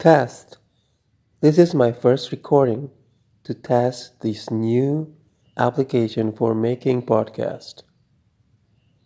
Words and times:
Test. 0.00 0.56
This 1.42 1.58
is 1.58 1.74
my 1.74 1.92
first 1.92 2.32
recording 2.32 2.90
to 3.44 3.52
test 3.52 4.22
this 4.22 4.50
new 4.50 5.14
application 5.58 6.32
for 6.32 6.54
making 6.54 7.02
podcast. 7.02 7.82